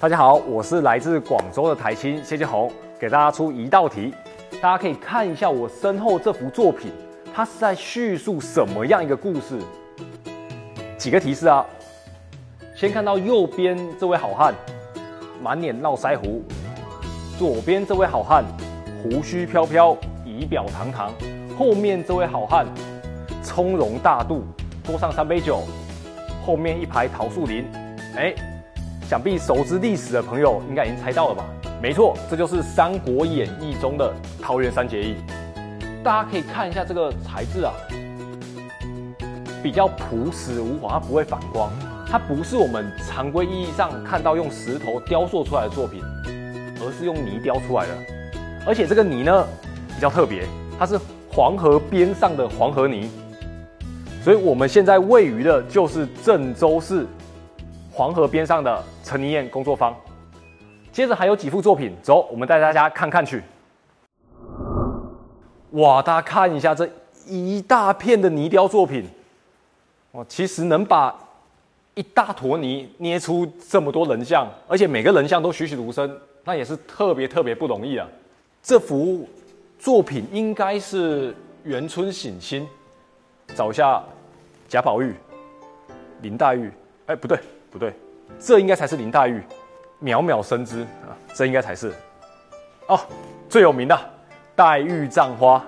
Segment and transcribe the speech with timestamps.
[0.00, 4.14] 大家好，我是来自广州的台青谢建宏，给大家出一道题，
[4.58, 6.90] 大家可以看一下我身后这幅作品，
[7.34, 9.58] 它是在叙述什么样一个故事？
[10.96, 11.66] 几个提示啊，
[12.74, 14.54] 先看到右边这位好汉，
[15.42, 16.40] 满脸络腮胡；
[17.38, 18.42] 左边这位好汉，
[19.02, 19.94] 胡须飘飘，
[20.24, 21.10] 仪表堂堂；
[21.58, 22.66] 后面这位好汉，
[23.42, 24.44] 从容大度，
[24.82, 25.60] 桌上三杯酒，
[26.46, 27.66] 后面一排桃树林。
[28.16, 28.34] 哎，
[29.10, 31.44] 想必熟知历史的朋友应该已经猜到了吧？
[31.82, 35.16] 没错，这就是《三国演义》中的桃园三结义。
[36.04, 37.72] 大家可以看一下这个材质啊，
[39.64, 41.72] 比较朴实无华，它不会反光，
[42.08, 46.00] 它不是我们常规意义上看到用石头雕塑出来的作品，
[46.80, 47.92] 而是用泥雕出来的。
[48.64, 49.44] 而且这个泥呢
[49.92, 50.44] 比较特别，
[50.78, 50.96] 它是
[51.32, 53.10] 黄河边上的黄河泥，
[54.22, 57.04] 所以我们现在位于的就是郑州市。
[57.92, 59.94] 黄河边上的陈泥燕工作坊，
[60.92, 63.42] 接着还有几幅作品，走，我们带大家看看去。
[65.72, 66.88] 哇，大家看一下这
[67.26, 69.04] 一大片的泥雕作品，
[70.12, 71.16] 哇，其实能把
[71.94, 78.06] 一大坨泥捏出这么多人像，而且每个人像都栩栩如生，那也是特别特别不容易啊。
[78.62, 79.28] 这幅
[79.78, 82.66] 作品应该是元春省亲，
[83.54, 84.02] 找一下
[84.68, 85.14] 贾宝玉、
[86.22, 86.70] 林黛玉，
[87.06, 87.38] 哎，不对。
[87.70, 87.94] 不对，
[88.38, 89.40] 这应该才是林黛玉，
[90.02, 91.92] 渺渺生姿啊，这应该才是
[92.88, 92.98] 哦，
[93.48, 93.98] 最有名的
[94.56, 95.64] 黛玉葬花。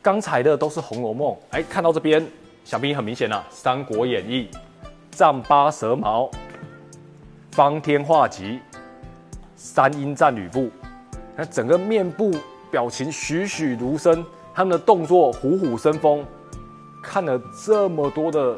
[0.00, 2.24] 刚才的都是《红楼梦》，哎，看到这边，
[2.64, 4.48] 想必很明显了，《三国演义》
[5.10, 6.30] 丈八蛇矛、
[7.50, 8.60] 方天画戟、
[9.56, 10.70] 三英战吕布，
[11.34, 12.32] 那整个面部
[12.70, 14.24] 表情栩栩如生，
[14.54, 16.24] 他们的动作虎虎生风。
[17.02, 18.56] 看了这么多的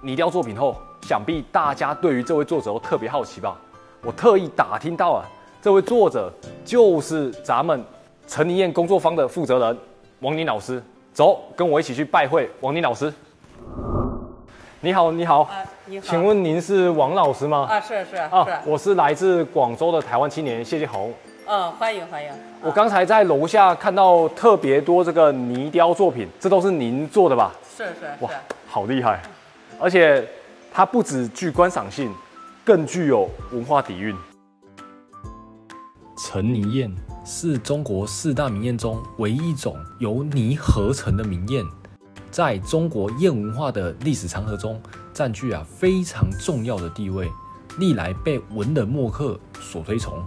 [0.00, 0.80] 泥雕作品后。
[1.04, 3.54] 想必大家对于这位作者都特别好奇吧？
[4.02, 5.22] 我特意打听到啊，
[5.60, 6.32] 这位作者
[6.64, 7.84] 就是咱们
[8.26, 9.78] 陈泥燕工作坊的负责人
[10.20, 10.82] 王宁老师。
[11.12, 13.12] 走，跟我一起去拜会王宁老师。
[14.80, 15.42] 你好，你好。
[15.42, 16.06] 啊，你好。
[16.06, 17.66] 请问您是王老师吗？
[17.70, 18.70] 啊，是是啊，是。
[18.70, 21.12] 我是来自广州的台湾青年谢继红。
[21.46, 22.30] 嗯，欢迎欢迎。
[22.62, 27.52] 我刚才在楼下看到特别多这个泥雕作品，这都是您做的吧？
[27.76, 28.06] 是是。
[28.20, 28.30] 哇，
[28.66, 29.20] 好厉害，
[29.78, 30.26] 而且。
[30.76, 32.12] 它不只具观赏性，
[32.64, 34.12] 更具有文化底蕴。
[36.18, 36.92] 陈泥砚
[37.24, 41.64] 是中国四大名砚中唯一一种由泥合成的名砚，
[42.28, 44.82] 在中国砚文化的历史长河中
[45.12, 47.30] 占据啊非常重要的地位，
[47.78, 50.24] 历来被文人墨客所推崇。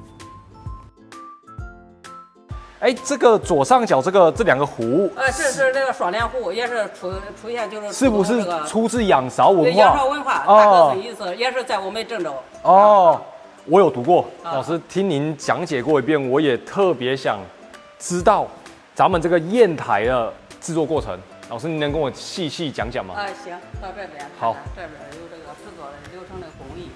[2.80, 7.12] 哎，这个左上角这个这两个壶，呃，是是那个双联壶，也是出
[7.42, 9.80] 出现就是是不是出自仰韶文化？
[9.80, 12.36] 仰韶文化，大概意思也是在我们郑州。
[12.62, 13.20] 哦，
[13.66, 17.40] 我有读过，老师听您讲解过一遍，我也特别想
[17.98, 18.46] 知道
[18.94, 21.18] 咱们这个砚台的制作过程。
[21.50, 23.16] 老师，您能跟我细细讲讲吗？
[23.16, 26.92] 啊，行，到这边，好，这边有这个制作的流程的工艺。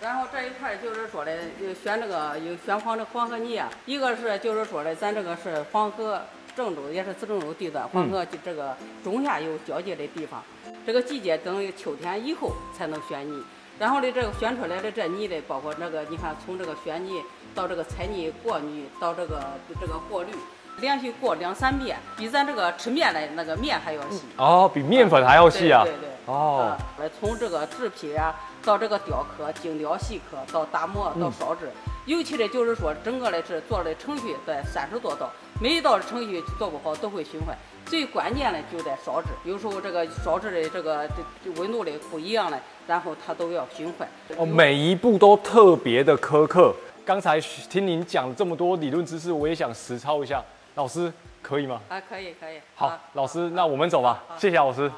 [0.00, 1.36] 然后这一块就是说的，
[1.74, 6.22] 选这个有选黄的黄河泥啊，一个是就是说的，咱这个是黄河
[6.56, 8.74] 郑州，也是自郑州地段，黄河这个
[9.04, 10.42] 中下游交界的地方，
[10.86, 13.44] 这个季节等于秋天以后才能选泥。
[13.78, 17.22] 然后呢这个选出来的这泥的，包括那个你看，从这个选泥
[17.54, 19.42] 到这个采泥过泥到这个
[19.78, 20.30] 这个过滤，
[20.78, 24.22] 连续过两三遍，比咱这个吃面的那个面还要细。
[24.38, 25.82] 哦，比面粉还要细啊？
[25.84, 26.08] 对对。
[26.24, 26.74] 哦。
[26.98, 28.34] 来从这个制坯啊。
[28.64, 31.70] 到这个雕刻、精雕细刻，到打磨、到烧制，
[32.06, 35.30] 尤其的就是说，整个的是做的程序在三十多道，
[35.60, 37.56] 每一道程序做不好都会损坏。
[37.86, 41.08] 最关键的就在烧制，有时候这个烧制的这个
[41.56, 44.06] 温度的不一样的，然后它都要损坏。
[44.36, 46.74] 哦，每一步都特别的苛刻。
[47.04, 50.44] 刚才听您讲这么多理论知识，我也想实操一下，
[50.74, 51.12] 老师
[51.42, 51.80] 可以吗？
[51.88, 52.60] 啊，可以，可以。
[52.74, 54.22] 好，老师，那我们走吧。
[54.38, 54.90] 谢谢老师。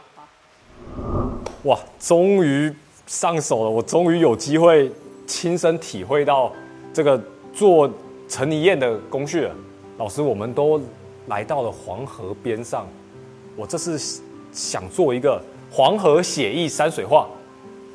[1.62, 2.74] 哇，终于。
[3.06, 4.90] 上手了，我终于有机会
[5.26, 6.52] 亲身体会到
[6.92, 7.20] 这个
[7.52, 7.90] 做
[8.28, 9.54] 陈泥砚的工序了。
[9.98, 10.80] 老师，我们都
[11.26, 12.86] 来到了黄河边上，
[13.56, 14.20] 我这是
[14.52, 15.40] 想做一个
[15.70, 17.28] 黄河写意山水画。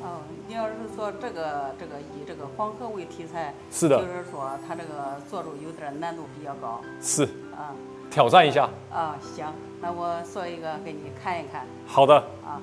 [0.00, 6.80] 哦，你要是说这个这个以这个黄河为题材，是的，就是说它这个做出有点难度比较高。
[7.00, 7.24] 是
[7.56, 7.74] 啊，
[8.10, 8.68] 挑战一下。
[8.90, 11.66] 啊，行，那我做一个给你看一看。
[11.86, 12.14] 好的。
[12.44, 12.62] 啊。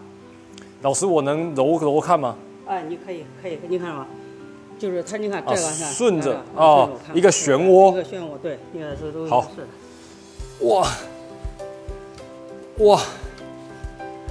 [0.86, 2.36] 老师，我能揉揉看吗？
[2.68, 4.06] 啊，你可以，可以，你看吧，
[4.78, 9.48] 就是它，你看这个顺着啊，一个漩涡，一个漩涡，对，你看这都好，
[10.60, 10.88] 哇，
[12.78, 13.02] 哇，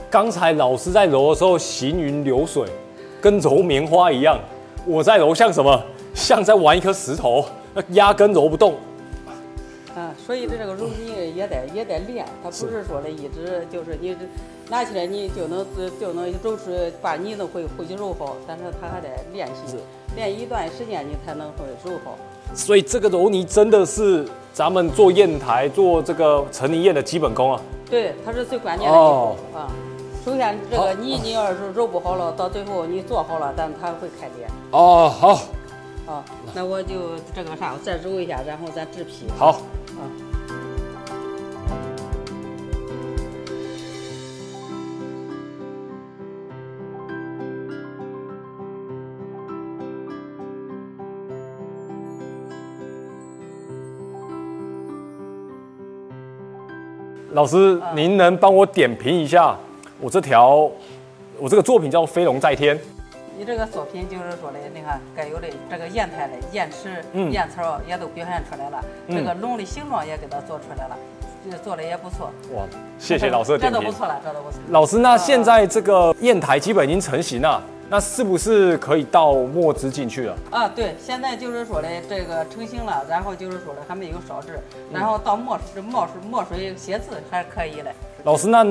[0.08, 2.68] 刚才老师在揉的时候行云流水，
[3.20, 4.38] 跟揉棉花一样，
[4.86, 5.82] 我在揉像什么？
[6.14, 8.76] 像在玩一颗石头，那压根揉不动。
[9.94, 14.16] 啊，所以这这个揉泥也得也得练，它不是说的一直就是你
[14.68, 15.64] 拿起来你就能
[16.00, 16.70] 就能揉出
[17.00, 19.76] 把泥都会会去揉好，但是它还得练习，
[20.16, 22.16] 练一段时间你才能会揉好。
[22.54, 27.60] 所以这个揉泥真的是咱们做砚台、做这个成泥砚的基本功啊。
[27.88, 29.70] 对，它是最关键的一步啊。
[30.24, 34.46] 首先这个泥你要是揉不好了，到最后你做好了，但它会开裂。
[34.72, 35.40] 哦，好。
[36.06, 36.22] 好，
[36.54, 39.26] 那我就这个啥，我再揉一下，然后咱制坯。
[39.38, 39.52] 好。
[39.52, 40.04] 啊。
[57.32, 59.58] 老师，您能帮我点评一下
[60.00, 60.70] 我这条，
[61.38, 62.78] 我这个作品叫《飞龙在天》。
[63.36, 70.96] 你这个作品就是说的，你看该有的这个砚台的砚池、砚槽也都表现出来了，这个龙的形状也给它做出来了，
[71.62, 72.30] 做的也不错。
[72.54, 72.62] 哇，
[72.98, 73.80] 谢谢老师的点评。
[73.80, 74.60] 这都不错了，这都不错。
[74.70, 77.60] 老师，那现在这个砚台基本已经成型了，
[77.90, 80.36] 那是不是可以倒墨汁进去了？
[80.52, 84.60] 啊，对，现在就是说的这个成型了，然后就是说的还没有烧制，
[84.92, 87.90] 然后倒墨水、墨水、墨水写字还是可以的。
[88.22, 88.64] 老师，那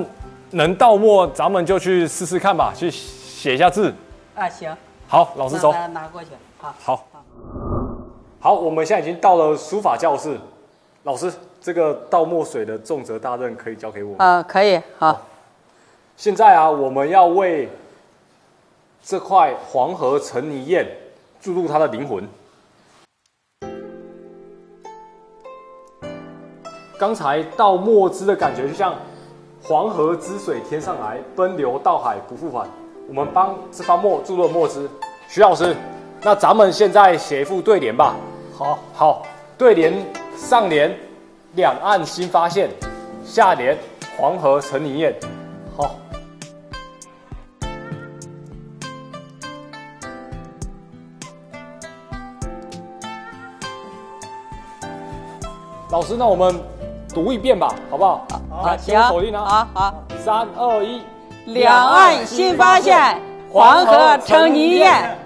[0.52, 3.94] 能倒墨，咱们就去试试看吧，去写一下字。
[4.36, 4.76] 啊，行，
[5.08, 7.06] 好，老师走，拿过去，好，好，
[8.40, 10.36] 好，我们现在已经到了书法教室，
[11.04, 11.32] 老师，
[11.62, 15.22] 这个倒墨水的重责大任可以交给我啊，可以，好，
[16.18, 17.70] 现在啊，我们要为
[19.04, 20.84] 这块黄河成泥砚
[21.40, 22.28] 注入它的灵魂。
[26.98, 28.96] 刚才倒墨汁的感觉，就像
[29.62, 32.68] 黄河之水天上来，奔流到海不复返。
[33.08, 34.90] 我们帮这方墨注入墨汁，
[35.28, 35.76] 徐老师，
[36.22, 38.16] 那咱们现在写一副对联吧。
[38.58, 39.24] 好，好，
[39.58, 39.94] 对联
[40.36, 40.96] 上联
[41.56, 42.70] 两岸新发现，
[43.24, 43.78] 下联
[44.18, 45.14] 黄河成泥砚。
[45.76, 45.96] 好，
[55.92, 56.56] 老师，那我们
[57.14, 58.26] 读一遍吧，好不好？
[58.50, 61.02] 好，行，好好，三二一。
[61.46, 63.20] 两岸新发现，
[63.52, 65.23] 黄河成泥砚。